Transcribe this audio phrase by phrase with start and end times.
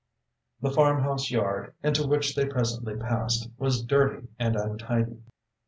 [0.61, 5.21] The farmhouse yard, into which they presently passed, was dirty and untidy.